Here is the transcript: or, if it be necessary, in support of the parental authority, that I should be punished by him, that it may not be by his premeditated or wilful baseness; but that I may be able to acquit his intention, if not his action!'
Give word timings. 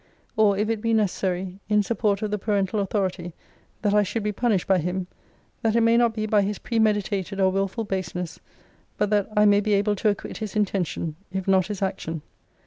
or, 0.35 0.57
if 0.57 0.67
it 0.67 0.81
be 0.81 0.95
necessary, 0.95 1.59
in 1.69 1.83
support 1.83 2.23
of 2.23 2.31
the 2.31 2.39
parental 2.39 2.79
authority, 2.79 3.33
that 3.83 3.93
I 3.93 4.01
should 4.01 4.23
be 4.23 4.31
punished 4.31 4.65
by 4.65 4.79
him, 4.79 5.05
that 5.61 5.75
it 5.75 5.81
may 5.81 5.95
not 5.95 6.15
be 6.15 6.25
by 6.25 6.41
his 6.41 6.57
premeditated 6.57 7.39
or 7.39 7.51
wilful 7.51 7.83
baseness; 7.83 8.39
but 8.97 9.11
that 9.11 9.29
I 9.37 9.45
may 9.45 9.61
be 9.61 9.73
able 9.73 9.95
to 9.97 10.09
acquit 10.09 10.37
his 10.37 10.55
intention, 10.55 11.17
if 11.31 11.47
not 11.47 11.67
his 11.67 11.83
action!' 11.83 12.23